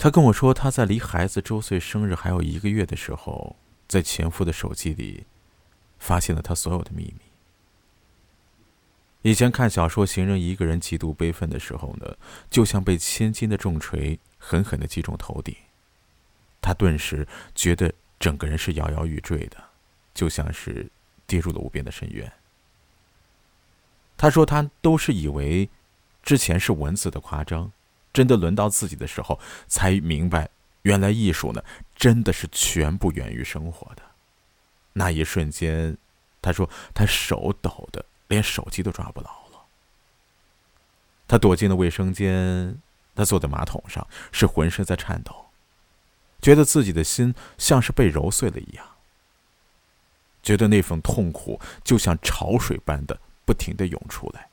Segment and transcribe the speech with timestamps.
[0.00, 3.54] 她跟我说，她在离孩子周岁生日还有一个月的时候，
[3.86, 5.26] 在前夫的手机里
[5.98, 7.20] 发现了他所有的秘密。
[9.20, 12.16] 以前看小说，行人一个人极度悲愤的时候呢，
[12.48, 15.54] 就像被千斤的重锤狠狠的击中头顶，
[16.62, 19.62] 他顿时觉得整个人是摇摇欲坠的，
[20.14, 20.90] 就像是
[21.26, 22.32] 跌入了无边的深渊。
[24.16, 25.68] 他说他都是以为
[26.22, 27.70] 之前是文字的夸张，
[28.12, 30.48] 真的轮到自己的时候，才明白
[30.82, 31.62] 原来艺术呢
[31.96, 34.02] 真的是全部源于生活的。
[34.92, 35.96] 那一瞬间，
[36.40, 38.04] 他说他手抖的。
[38.30, 39.66] 连手机都抓不牢了。
[41.26, 42.80] 他躲进了卫生间，
[43.12, 45.46] 他坐在马桶上，是浑身在颤抖，
[46.40, 48.86] 觉得自己的心像是被揉碎了一样，
[50.44, 54.48] 觉得那份痛苦就像潮水般的不停的涌出来，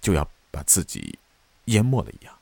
[0.00, 1.18] 就要把自己
[1.64, 2.38] 淹没了一样。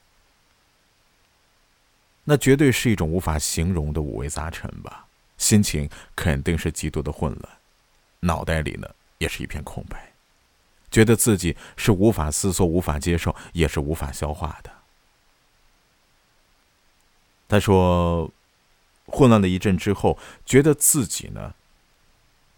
[2.31, 5.07] 那绝对是一种无法形容的五味杂陈吧，
[5.39, 7.59] 心情肯定是极度的混乱，
[8.20, 10.12] 脑袋里呢也是一片空白。
[10.91, 14.70] 觉得自己是无法思索、无法接受，也是无法消化的。
[17.48, 18.31] 他说
[19.09, 21.55] ：“混乱了一阵之后，觉得自己呢，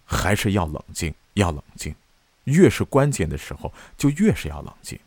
[0.04, 1.94] 还是要冷静，要冷静。
[2.42, 4.98] 越是关键的时候，就越是要冷静。”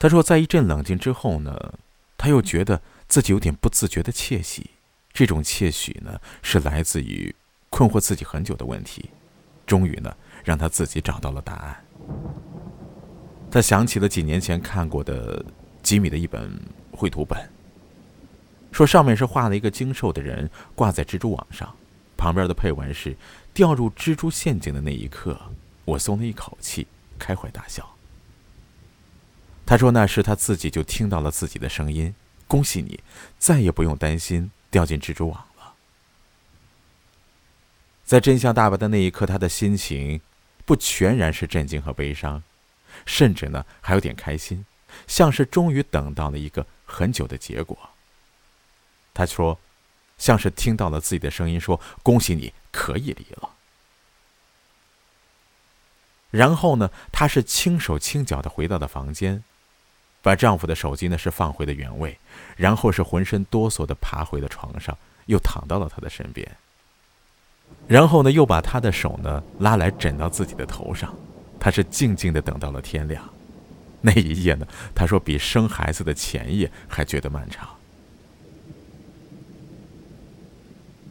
[0.00, 1.74] 他说：“在一阵冷静之后呢，
[2.16, 4.70] 他又觉得自己有点不自觉的窃喜。
[5.12, 7.34] 这种窃喜呢，是来自于
[7.68, 9.10] 困惑自己很久的问题。”
[9.66, 11.84] 终于呢，让他自己找到了答案。
[13.50, 15.44] 他想起了几年前看过的
[15.82, 16.50] 吉米的一本
[16.92, 17.38] 绘图本，
[18.72, 21.76] 说上面是画了一个精瘦的人挂在蜘蛛网上，
[22.16, 23.14] 旁边的配文是
[23.52, 25.38] “掉入蜘蛛陷阱的那一刻，
[25.84, 26.86] 我松了一口气，
[27.18, 27.86] 开怀大笑。”
[29.70, 32.12] 他说那时他自己就听到了自己的声音
[32.48, 32.98] ：“恭喜你，
[33.38, 35.74] 再也不用担心掉进蜘蛛网了。”
[38.04, 40.20] 在真相大白的那一刻，他的心情
[40.64, 42.42] 不全然是震惊和悲伤，
[43.06, 44.66] 甚至呢还有点开心，
[45.06, 47.78] 像是终于等到了一个很久的结果。
[49.14, 49.56] 他说，
[50.18, 53.50] 像是听到了自己的声音，说：“恭喜你可以离了。”
[56.32, 59.44] 然后呢，他是轻手轻脚的回到了房间，
[60.22, 62.18] 把丈夫的手机呢是放回了原位，
[62.56, 66.46] 然后是浑身哆嗦的爬回了床上，又躺到了他的身边。
[67.86, 71.14] 然后呢，又把他的手呢拉来枕到自己的头上，
[71.58, 73.22] 他是静静的等到了天亮。
[74.02, 77.68] 那一夜呢，他说比生孩子的前夜还觉得漫长。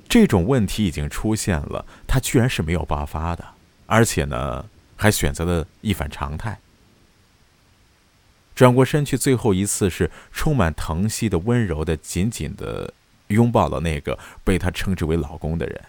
[0.07, 3.45] 这种问题已经出现了，他居然是没有爆发的，
[3.85, 4.65] 而且呢，
[4.95, 6.59] 还选择了一反常态，
[8.59, 12.93] 转过身去，最后一次是充满疼惜的、温柔的、紧紧的
[13.27, 15.81] 拥抱了那个被他称之为老公的人。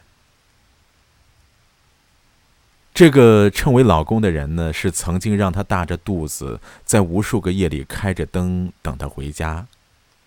[2.94, 9.66] 这个称为老公的人呢，是曾经让他大着肚子，在无数个夜里开着灯等他回家，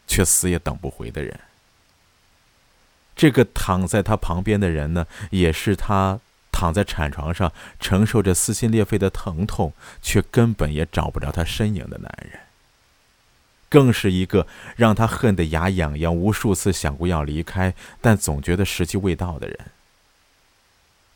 [0.06, 1.40] 却死也等不回的人。
[3.16, 6.20] 这个躺在他旁边的人呢，也是他
[6.64, 12.40] 躺在产床上承受着撕心裂肺的疼痛，却根本也找不着他身影的男人。
[13.68, 14.48] 更是一个
[14.78, 19.60] 让他恨得牙痒痒，无数次想过要离开，但总觉得时机未到的人。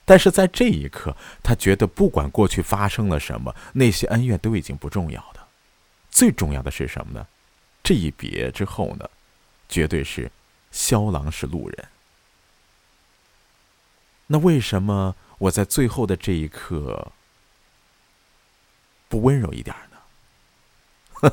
[0.03, 5.47] 但是在这一刻，他觉得不管过去发生了什么，那些恩怨都已经不重要的。
[6.11, 7.25] 最重要的是什么呢？
[7.81, 9.09] 这一别之后呢，
[9.69, 10.29] 绝对是
[10.73, 11.85] 萧郎是路人。
[14.29, 17.11] 那为什么我在最后的这一刻
[19.07, 21.31] 不温柔一点呢？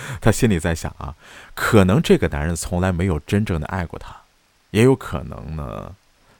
[0.20, 1.14] 他心里在想啊，
[1.54, 4.22] 可能这个男人从来没有真正的爱过他，
[4.70, 5.94] 也有可能呢，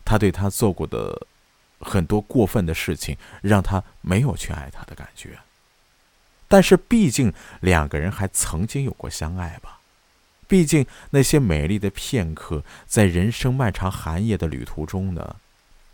[0.04, 1.26] 他对他做过的。
[1.78, 5.40] 很多过分的事情让他没有去爱他的感觉，
[6.48, 9.80] 但是毕竟两个人还曾经有过相爱吧，
[10.48, 15.36] 毕竟那些美丽的片刻，在人生漫长寒夜的旅途中呢，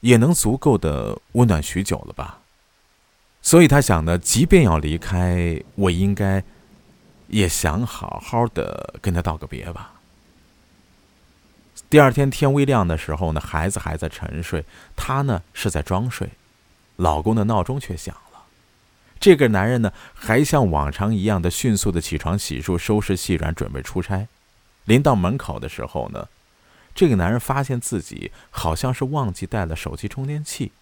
[0.02, 2.38] 也能足够的温暖许久了吧。
[3.40, 6.44] 所以他想呢，即便要离开，我应该
[7.26, 9.94] 也想好好的跟他道个别吧。
[11.90, 14.64] 第二天天微亮的时候呢，孩子还在沉睡，
[14.94, 16.30] 她呢是在装睡，
[16.96, 18.44] 老公的闹钟却响了。
[19.18, 24.26] 这个男人呢还像往常一样的迅速的起床洗漱收拾细软准备出差。
[24.84, 26.28] 临到门口的时候呢，
[26.94, 30.72] 这个男人发现自己好像是忘记带了手机充电器，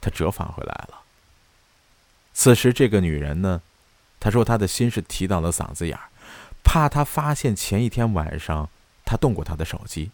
[0.00, 1.02] 他折返回来了。
[2.32, 3.60] 此时这个女人呢，
[4.18, 6.08] 她说她的心是提到了嗓子眼儿，
[6.62, 8.68] 怕他发现前一天晚上
[9.04, 10.10] 他动过他的手机。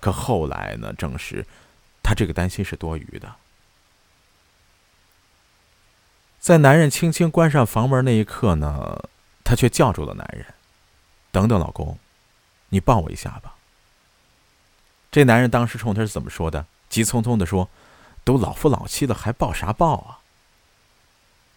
[0.00, 1.46] 可后来呢，证实
[2.02, 3.34] 他这个担心是多余的。
[6.38, 9.08] 在男人轻轻关上房门那一刻呢，
[9.44, 10.44] 她却叫住了男人
[11.30, 11.98] ：“等等，老公，
[12.70, 13.54] 你抱我一下吧。”
[15.12, 16.66] 这男人当时冲他是怎么说的？
[16.88, 17.68] 急匆匆的说
[18.24, 20.18] ：“都老夫老妻了，还抱啥抱啊？”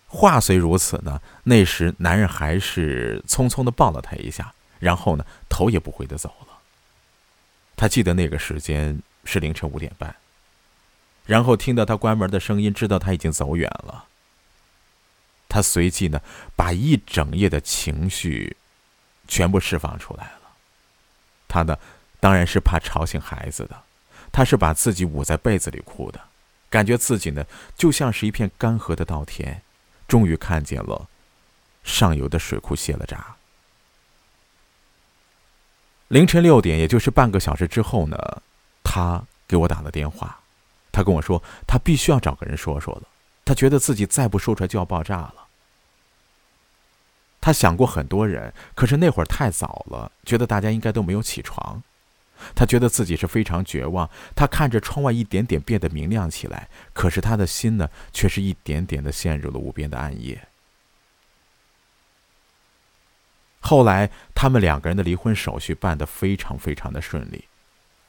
[0.08, 6.60] 话虽如此呢，那时男人还是匆匆的抱了她一下，然后呢，头也不回的走了。
[7.78, 10.16] 他记得那个时间是凌晨五点半，
[11.26, 14.06] 然后听到他关门的声音，知道他已经走远了。
[15.50, 16.22] 他随即呢，
[16.56, 18.56] 把一整夜的情绪
[19.28, 20.52] 全部释放出来了。
[21.48, 21.78] 他呢，
[22.26, 23.84] 当然是怕吵醒孩子的，
[24.32, 26.20] 他是把自己捂在被子里哭的，
[26.72, 27.46] 感觉自己呢，
[27.78, 29.62] 就像是一片干涸的稻田，
[30.08, 31.08] 终于看见了
[31.84, 33.36] 上游的水库泄了闸。
[36.08, 38.18] 凌晨六点，也就是半个小时之后呢，
[38.84, 40.40] 他给我打了电话，
[40.92, 43.04] 他跟我说，他必须要找个人说说了，
[43.46, 45.46] 他觉得自己再不说出来就要爆炸了。
[47.40, 51.84] 他想过很多人，可是那会儿太早了，觉得大家应该都没有起床。
[52.56, 54.10] 他觉得自己是非常绝望。
[54.36, 60.48] 他看着窗外一点点变得明亮起来，可是他的心呢，却是一点点的陷入了无边的暗夜。
[63.62, 67.46] 后来，他们两个人的离婚手续办得非常非常的顺利，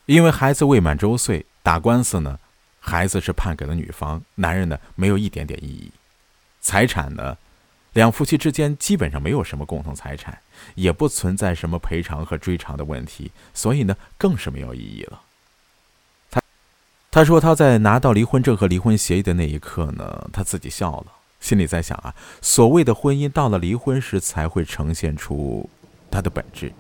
[0.05, 2.39] 因为孩子未满周岁，打官司呢，
[2.79, 5.93] 孩子是判给了女方，男人呢没有一点点异议，
[6.61, 7.39] 财产呢。
[7.97, 10.39] 两夫妻之间基本上没有什么共同财产，
[10.75, 15.23] 也不存在什么赔偿和追偿的问题，所以呢，更是没有意义了。
[16.31, 16.43] 他
[17.11, 21.07] 他说他在拿到离婚证和离婚协议的那一刻呢，他自己笑了，
[21.41, 25.67] 心里在想啊，所谓的婚姻到了离婚时才会呈现出
[26.11, 26.71] 它的本质，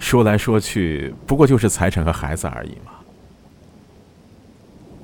[0.00, 2.90] 说来说去不过就是财产和孩子而已嘛。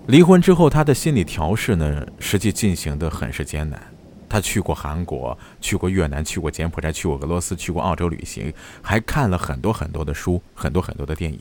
[0.06, 3.80] 离婚之后，他的心理调试呢，实际进行的很是艰难。
[4.30, 11.40] 他去过韩国，去过越南，去过柬埔寨，去过俄罗斯，去过澳洲旅行，还看了很多很多的书，很多很多的电影，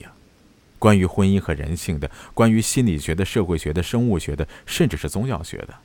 [0.80, 5.76] 关于婚姻和人性的，关于心理学的、社会学的、生物学的，甚至是宗教学的。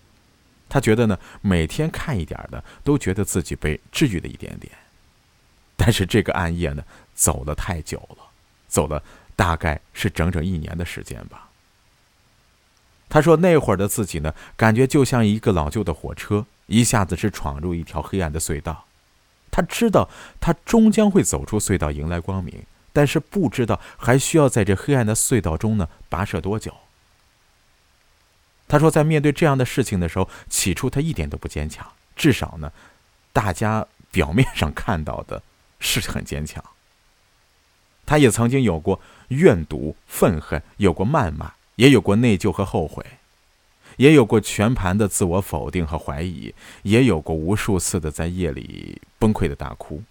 [0.67, 4.73] 他觉得呢，每天看一点的，都觉得自己被治愈了一点点。
[5.77, 6.83] 但是这个暗夜呢，
[7.15, 8.31] 走了太久了，
[8.67, 9.03] 走了
[9.37, 11.51] 大概是整整一年的时间吧。
[13.11, 16.47] 他说那会儿的自己呢，感觉就像一个老旧的火车。
[16.67, 18.87] 一下子是闯入一条黑暗的隧道，
[19.51, 20.09] 他知道
[20.41, 26.75] 他终将会走出隧道，迎来光明，但是不知道还需要在这黑暗的隧道中呢跋涉多久。
[28.67, 32.73] 他说，在面对这样的事情的时候，起初他一点都不坚强，至少呢，
[33.33, 35.43] 大家表面上看到的
[35.79, 36.65] 是很坚强。
[38.07, 43.05] 他也曾经有过怨毒、愤恨，有过谩骂，也有过内疚和后悔。
[43.97, 50.03] 也有过全盘的自我否定和怀疑，也有过无数次的在夜里崩溃的大哭，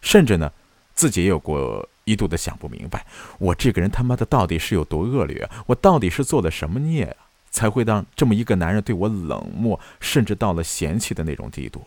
[0.00, 0.52] 甚至呢，
[0.94, 3.06] 自己也有过一度的想不明白，
[3.38, 5.48] 我这个人他妈的到底是有多恶劣？
[5.66, 11.86] 我到底是做了什么孽啊，才会让这么一个男人对我冷漠，甚至到了嫌弃的那种地步？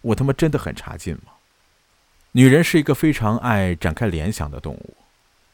[0.00, 1.32] 我他妈真的很差劲吗？
[2.32, 4.96] 女人是一个非常爱展开联想的动物。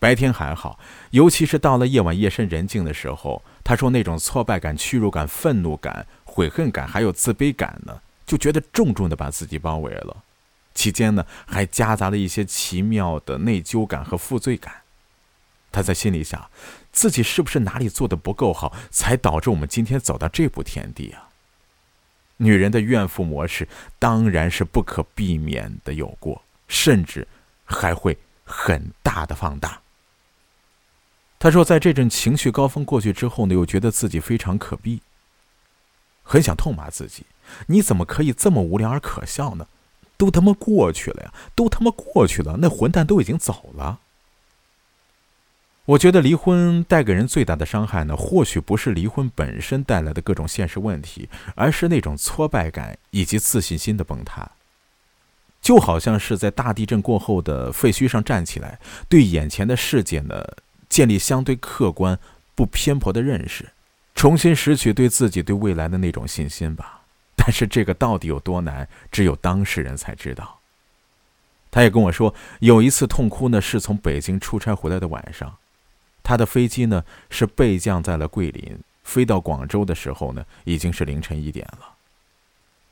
[0.00, 0.78] 白天还好，
[1.10, 10.24] 尤其是到了夜晚，夜深人静的时候，他说那种挫败感、屈辱感、愤怒感、悔恨感，还有自卑感呢，就觉得重重的把自己包围了。
[10.72, 14.72] 期间呢，还夹杂了一些奇妙的内疚感和负罪感。
[15.72, 16.48] 他在心里想，
[16.92, 21.28] 自己是不是哪里做的不够好，才导致我们今天走到这步田地啊？
[22.36, 23.66] 女人的怨妇模式
[23.98, 27.26] 当然是不可避免的有过，甚至
[27.64, 29.80] 还会很大的放大。
[31.38, 34.98] 他说，在这阵情绪高峰过去之后呢，又觉得自己非常可悲，
[36.24, 37.24] 很想痛骂自己
[37.68, 39.68] ：“你怎么可以这么无聊而可笑呢？
[40.16, 44.00] 都他妈过去了呀，都他妈过去了，那混蛋都已经走了。”
[45.86, 54.50] 我觉得离婚带给人最大的伤害呢，或许不是离婚本身带来的各种现实问题，而是那种挫败感以及自信心的崩塌。
[55.62, 58.78] 就好像是在大地震过后的废墟上站起来，
[59.08, 60.44] 对眼前的世界呢。
[60.98, 62.18] 建立相对客观、
[62.56, 63.70] 不偏颇的认识，
[64.16, 67.02] 重新拾取对自己、对未来的那种信心吧。
[67.36, 70.58] 但是这个到底有多难，只有当事人才知道。
[71.70, 75.58] 他也跟我说，有一次痛哭呢，是从北京出差回来的晚上，
[76.24, 81.94] 他的飞机呢是备降在了桂林，飞到广州的时候呢，已经是凌晨一点了。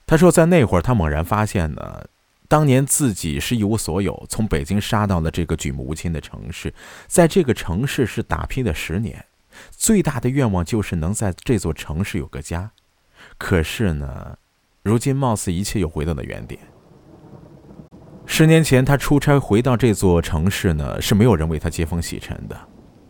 [0.06, 2.06] 他说，在那会儿，他猛然发现呢，
[2.48, 6.72] 当年自己是一无所有，从北京杀到了这个举目无亲的城市，
[7.06, 9.24] 在这个城市是打拼了十年，
[9.70, 12.70] 最大的愿望就是能在这座城市有个家。
[13.38, 14.38] 可是呢，
[14.82, 16.60] 如今貌似一切又回到了原点。
[18.26, 22.56] 十年前他出差回到这座城市呢，是没有人为他接风洗尘的。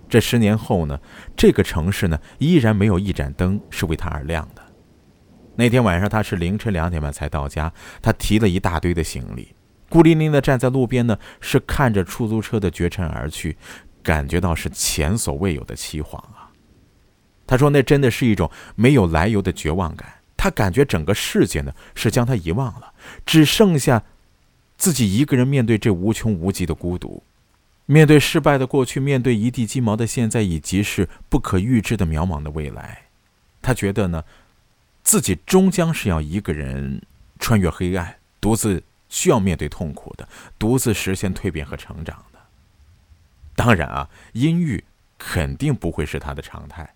[0.09, 0.99] 这十年后呢，
[1.37, 4.63] 这个城市呢，依然没有一盏灯是为他而亮的。
[5.57, 7.73] 那天晚上，他是凌晨两点半才到家。
[8.03, 9.55] 他提了一大堆的行李，
[9.89, 13.57] 孤零零的站在路边呢，是看着出租车的绝尘而去，
[14.03, 16.51] 感觉到是前所未有的凄惶啊。
[17.47, 20.07] 他说：“那真的是一种没有来由的绝望感。
[20.37, 22.93] 他感觉整个世界呢是将他遗忘了，
[23.25, 24.03] 只剩下
[24.77, 27.23] 自己一个人面对这无穷无尽的孤独，
[27.87, 33.05] 面对失败的过去，面对一地鸡毛的现在，以及是不可预知的渺茫的未来。
[33.63, 34.23] 他觉得呢。”
[35.07, 37.01] 自己终将是要一个人
[37.39, 42.41] 穿越黑暗，独自需要面对痛苦的，独自实现蜕变和成长的。
[43.55, 44.83] 当然啊，阴郁
[45.17, 46.95] 肯定不会是他的常态。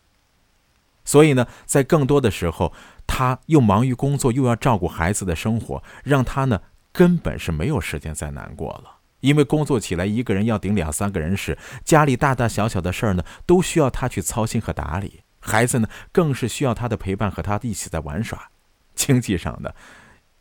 [1.05, 2.73] 所以呢，在更多的时候，
[3.07, 8.97] 他又忙于工作，又要照顾孩子的生活，让他呢根本是没有时间再难过了。
[9.21, 15.21] 因为工作起来，一个人要顶两三个人事，家里大大小小的事儿呢，都需要他去操心和打理。
[15.41, 18.51] 孩子呢，更是需要他的陪伴，和他一起在玩耍。
[18.95, 19.75] 经济上的，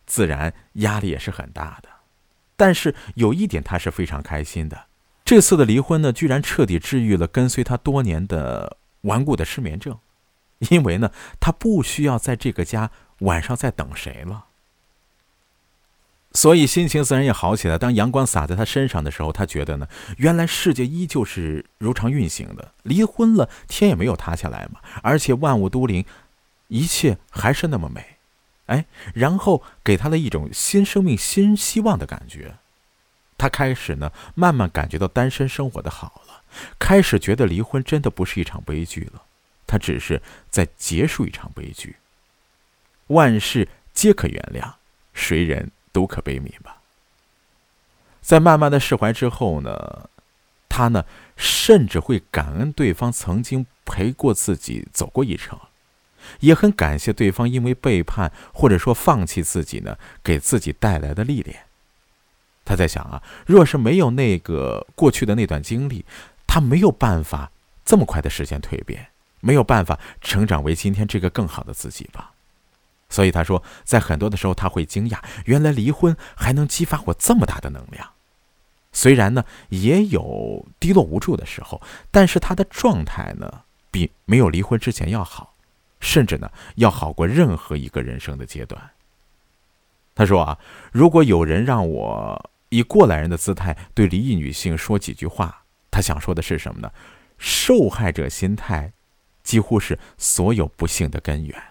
[0.05, 1.89] 自然压力也是很大的。
[2.57, 4.87] 但是有一点，他是非常开心的。
[5.23, 9.97] 这次的离婚呢，居然彻底治愈了跟随他多年的顽固的失眠症，
[10.69, 14.47] 因为呢，他不需要在这个家晚上再等谁了。
[16.39, 17.77] 所以心情自然也好起来。
[17.77, 22.71] 当阳光洒在他身上的时候，他觉得呢，原来世界依旧是如常运行的。
[22.83, 26.05] 离婚了，天也没有塌下来嘛，而且万物都灵，
[26.69, 28.15] 一切还是那么美。
[28.67, 32.55] 哎，然后给他了一种新生命、新希望的感觉。
[33.37, 36.43] 他开始呢，慢慢感觉到单身生活的好了，
[36.79, 39.23] 开始觉得离婚真的不是一场悲剧了，
[39.67, 41.97] 他只是在结束一场悲剧。
[43.07, 44.75] 万事皆可原谅，
[45.13, 45.71] 谁人？
[45.91, 46.77] 都可悲悯吧。
[48.21, 50.09] 在慢慢的释怀之后呢，
[50.67, 51.05] 他呢
[51.35, 55.57] 甚至会感恩对方曾经陪过自己走过一程，
[56.41, 61.65] 也很感谢对方因为背叛或者说放弃自己呢，给自己带来的历练。
[62.65, 66.05] 他在想啊，若是没有那个过去的那段经历，
[66.45, 67.51] 他没有办法
[67.83, 69.07] 这么快的实现蜕变，
[69.39, 72.33] 没有办法成长为今天这个更好的自己吧。
[73.09, 78.11] 所以他说，在很多的时候他会惊讶，原来离婚还能激发我这么大的能量。
[78.91, 83.61] 虽然呢也有低落无助的时候，但是他的状态呢
[83.91, 85.53] 比没有离婚之前要好，
[85.99, 88.91] 甚至呢要好过任何一个人生的阶段。
[90.15, 90.57] 他说啊，
[90.91, 96.91] 如果有人让我以过来人的姿态对离异女性说几句话，他想说的是什么呢？
[97.37, 98.91] 受害者心态
[99.43, 101.63] 几乎是所有不幸的根源。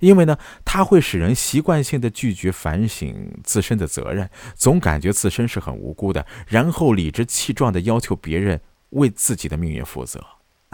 [0.00, 8.60] 因为呢，它会使人习惯性的拒绝反省自身的责任，总感觉自身是很无辜的，然后理直气壮的要求别人
[8.90, 10.22] 为自己的命运负责。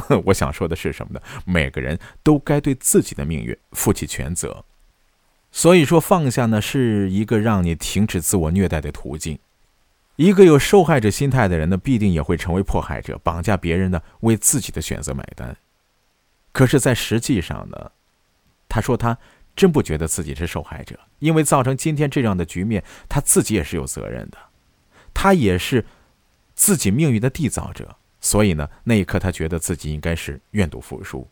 [0.26, 1.20] 我想说的是什么呢？
[1.44, 4.64] 每个人都该对自己的命运负起全责。
[5.52, 9.38] 所以说，放下呢是一个让你停止自我虐待的途径。
[10.16, 15.56] 一个有受害者心态的人呢，必定也会成为迫害者，绑架别人呢为自己的选择买单。
[16.52, 17.90] 可是，在实际上呢？
[18.70, 19.18] 他说：“他
[19.56, 24.38] 真不觉得自己是受害者，因为造成今天这样的局面，他自己也是有责任的。
[25.12, 25.84] 他也是
[26.54, 31.28] 自己命运的缔造者，所以呢，那一刻他觉得自己应该是愿赌服输。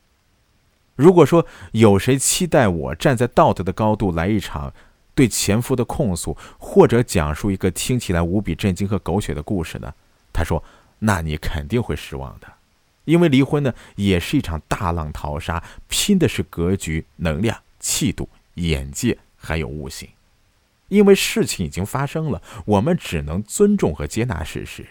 [0.97, 4.75] 如果说有谁期待我站在道德的高度来一场
[5.15, 9.95] 对前夫的控诉，或者讲述一个听起来无比震惊和狗血的故事呢？
[10.33, 10.63] 他说：
[10.99, 12.49] 那你肯定会失望的。”
[13.09, 20.07] 因为离婚呢，也是一场大浪淘沙，拼的是格局、能量、气度、眼界，还有悟性。
[20.89, 24.87] 因为事情已经发生了，我们只能尊重和接纳事实。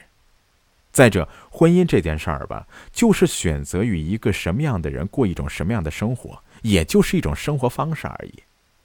[0.92, 8.34] 再者，婚姻这件事儿吧，就是选择与一个什么样的人过一种什么样的生活，也就是一种生活方式而已。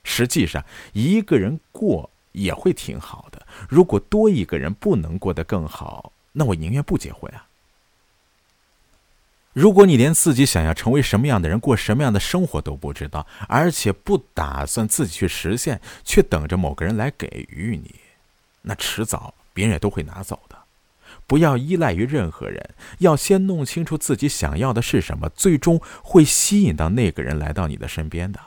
[0.05, 0.63] 实际上，
[0.93, 3.47] 一个人过也会挺好的。
[3.67, 7.47] 如果多一个人不能过得更好，那我宁愿不结婚啊。
[9.53, 17.95] 如果你连自己想要成为什么样的人、过什么样的生活都不知道，而且不打算自己去实现，却等着某个人来给予你，
[18.63, 20.57] 那迟早别人也都会拿走的。
[21.27, 28.41] 不要依赖于任何人，要先弄清楚自己想要的是什么，最终会吸引到那个人来到你的身边的。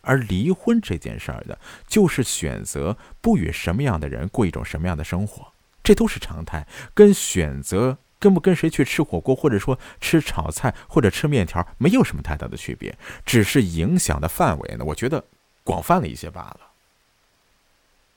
[0.00, 15.24] 而离婚这件事儿呢，就是选择不与什么样的人过一种什么样的生活，这都是常态，跟选择跟不跟谁去吃火锅，或者说吃炒菜或者吃面条，没有什么太大的区别，只是影响的范围呢，我觉得
[15.64, 16.60] 广泛了一些罢了。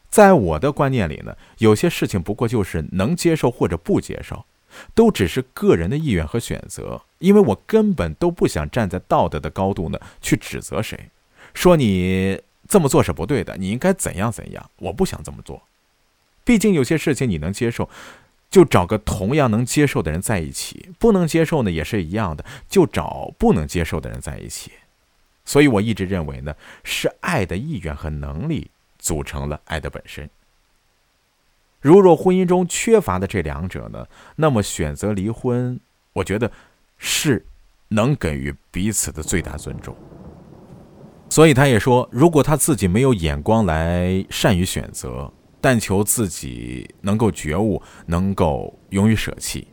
[0.10, 4.46] 在我的观念里呢，有些事情不过就是能接受或者不接受。
[4.94, 11.10] 都只是个人的意愿和选择，因为我根本都不想站在道德的高度呢去指责谁，
[11.56, 14.70] 说你这么做是不对的，你应该怎样怎样。
[14.78, 15.64] 我不想这么做，
[16.44, 17.90] 毕竟有些事情你能接受，
[18.50, 24.72] 就找个同样能接受的人在一起；不能接受呢，也是一样的，就找不能接受的人在一起。
[25.46, 30.30] 所以我一直认为呢，是爱的意愿和能力组成了爱的本身。
[31.82, 35.80] 如若婚姻中缺乏的这两者呢，那么选择离婚，
[36.14, 36.52] 我觉得
[36.98, 37.46] 是
[37.88, 39.96] 能给予彼此的最大尊重。
[41.30, 49.68] 所以他也说，如果他自己没有眼光来善于选择，但求自己能够觉悟，能够勇于舍弃。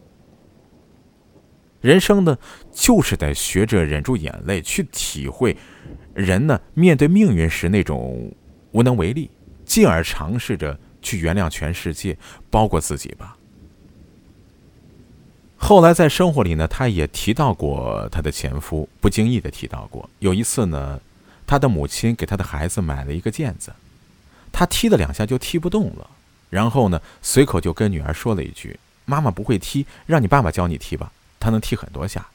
[1.80, 2.38] 人生呢，
[2.72, 5.56] 就是得学着忍住眼泪，去体会
[6.14, 8.32] 人呢面对命运时那种
[8.72, 9.30] 无能为力，
[9.64, 10.78] 进而尝试着。
[11.02, 12.18] 去原谅全世界，
[12.50, 13.36] 包括自己吧。
[15.56, 20.10] 后来在生活里呢，他也提到过他的前夫，不经意的提到过。
[20.18, 21.00] 有一次呢，
[21.46, 23.72] 他的母亲给他的孩子买了一个毽子，
[24.58, 26.08] 他踢了两下就踢不动了，
[26.48, 32.26] 然后呢，随口就跟女儿说了一句：“妈妈不会踢，让你爸爸教你踢吧，他能踢很多下。”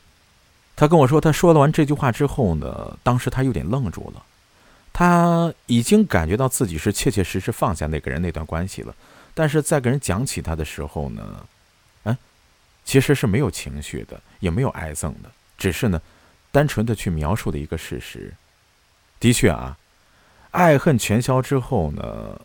[0.77, 4.21] 他跟我说，他说了完这句话之后呢，当时他有点愣住了。
[4.93, 8.93] 他已经感觉到自己是切切实实放下那个人那段关系了，
[9.33, 11.43] 但是在跟人讲起他的时候呢，
[12.03, 12.15] 嗯，
[12.85, 15.99] 其实是没有情绪的，也没有哀憎的，只是呢，
[16.51, 18.31] 单纯的去描述的一个事实。
[19.19, 19.75] 的确啊，
[20.51, 22.39] 爱恨全消之后呢，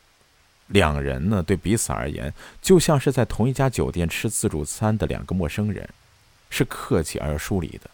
[0.69, 5.89] 两人呢对彼此而言，就像是在同一家酒店吃自助餐的两个陌生人，
[6.51, 7.91] 是客气而又疏离的。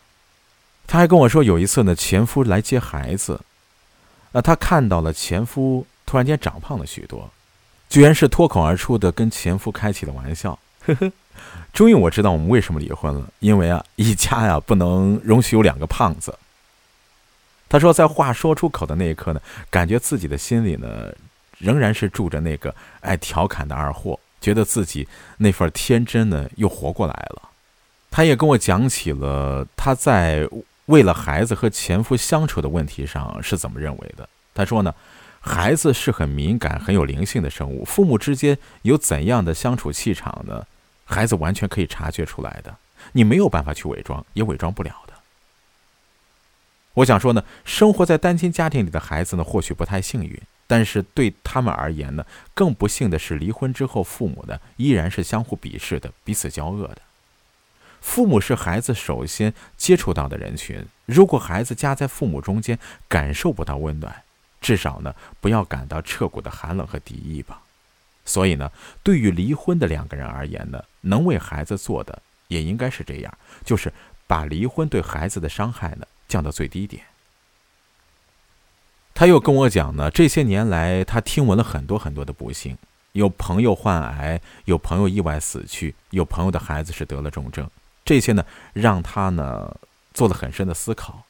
[0.86, 3.40] 他还跟我说，有一次呢，前夫来接孩子。
[4.32, 7.30] 那他看到了前夫突然间长胖了许多，
[7.88, 10.58] 居然是脱口而出的跟前夫开起了玩笑。
[10.84, 11.12] 呵呵，
[11.72, 16.36] 终于我知道我们为什么离婚了，因为啊，一家呀不能容许有两个胖子。
[17.72, 21.10] 他说，在话说出口的那一刻呢，感觉自己的心里呢，
[21.56, 25.08] 仍然是住着那个爱调侃的二货，觉得自己
[25.38, 27.48] 那份天真呢又活过来了。
[28.10, 30.46] 他也跟我讲起了他在。
[30.86, 34.28] 为了孩子和前夫相处的问题上是怎么认为的？
[34.52, 34.92] 他说呢，
[35.40, 40.66] 孩子是很敏感、很有灵性的生物，父母之间有怎样的相处气场呢？
[41.04, 42.74] 孩子完全可以察觉出来的，
[43.12, 45.11] 你没有办法去伪装，也伪装不了的。
[46.94, 56.98] 我想说呢，生活在单亲家庭里的孩子呢，或许不太幸运，但是对他们而言呢，更不幸的是，离婚之后，父母呢依然是相互鄙视的，彼此交恶的。
[58.02, 60.84] 父母是孩子首先接触到的人群。
[61.06, 62.78] 如果孩子夹在父母中间，
[63.08, 64.22] 感受不到温暖，
[64.60, 67.62] 至少呢，不要感到彻骨的寒冷和敌意吧。
[68.24, 68.70] 所以呢，
[69.02, 73.92] 对于离婚的两个人而言呢，能为孩子做的也应该是这样，就是
[74.26, 77.04] 把离婚对孩子的伤害呢降到最低点。
[79.12, 82.78] 他又跟我讲呢，这些年来他听闻了很多很多的不幸，
[83.12, 87.70] 有朋友患癌，有朋友意外死去，有朋友的孩子是得了重症。
[88.06, 88.42] 这些呢，
[88.72, 89.76] 让他呢
[90.14, 91.22] 做了很深的思考。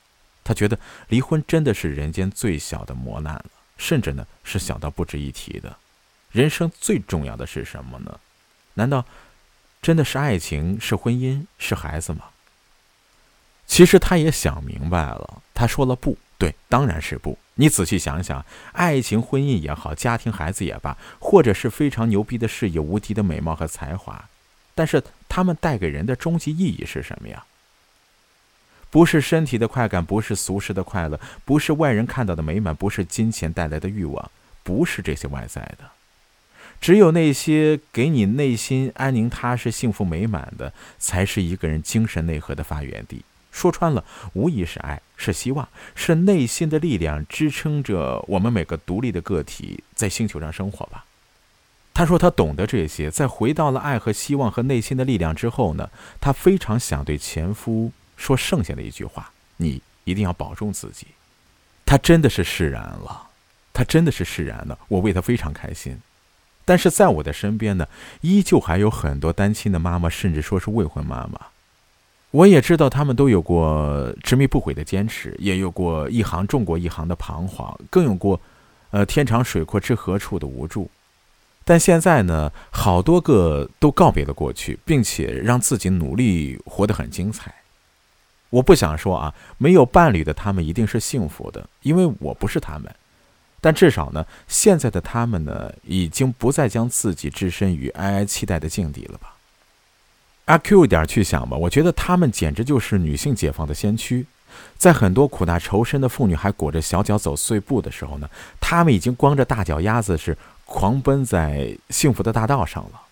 [0.45, 5.77] 他觉得离婚真的是人间最小的磨难了，甚至呢是小到不值一提的。
[6.31, 8.21] 人生最重要的是什么呢？
[8.75, 9.05] 难道
[9.83, 12.27] 真的是爱情、是婚姻、是孩子吗？
[13.73, 15.43] 其实他也想明白了。
[15.55, 17.39] 他说了不对，当然是不。
[17.55, 24.29] 你仔细想想，爱情、婚姻也好，家庭、孩子也罢，或者是非常牛逼的事业、无敌的美貌和才华。
[24.75, 27.47] 但是他们带给人的终极意义是什么呀？
[28.91, 34.31] 不是身体的快感，不是俗世的快乐，不是外人看到的美满，不是金钱带来的欲望，
[34.63, 35.91] 不是这些外在的。
[36.79, 43.25] 只有那些给你内心安宁、踏实、幸福、美满的，才是一个人精神内核的发源地。
[43.53, 51.05] 说穿了，无疑是爱，是希望，是内心的力量，支撑着我们每个独立的个体在星球上生活吧。
[51.95, 61.09] 他说：“他懂得这些，在回到了爱和希望和内心的力量之后呢，他非常想对前夫说剩下的一句话：你一定要保重自己。
[61.85, 63.29] 他真的是释然了，
[63.75, 64.79] 他真的是释然了。
[64.89, 66.01] 我为他非常开心。
[66.65, 67.87] 但是在我的身边呢，
[68.23, 71.39] 依旧还有很多单亲的妈妈，甚至说是未婚妈妈。
[72.33, 78.41] 我也知道他们都有过执迷不悔的坚持，也有过一行重过一行的彷徨，更有过，
[78.91, 80.91] 呃，天长水阔知何处的无助。
[81.63, 87.55] 但现在呢，好多个都告别了过去，并且让自己努力活得很精彩。
[88.49, 92.91] 我不想说啊，没有伴侣的他们一定是幸福的，因为我不是他们。
[93.61, 99.35] 但至少呢，现在的他们呢，已经不再将自己置身于哀哀期待的境地了吧？
[100.47, 104.27] 阿 Q 一点去想吧，我觉得他们简直就是女性解放的先驱。
[104.77, 108.29] 在很多苦大仇深的妇女还裹着小脚走碎步的时候呢，
[108.61, 113.03] 他们已经光着大脚丫子是狂奔在幸福的大道上了。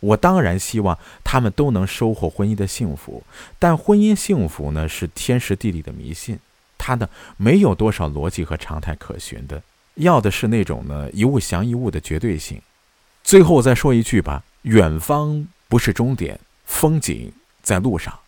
[0.00, 3.24] 我当然希望他们都能收获婚姻的幸福，
[3.58, 6.38] 但婚姻幸福呢是天时地利的迷信，
[6.78, 9.62] 它呢没有多少逻辑和常态可循的，
[9.94, 12.62] 要的是那种呢一物降一物的绝对性。
[13.24, 18.18] 最后再说一句吧，远方不是终点，风景在路上。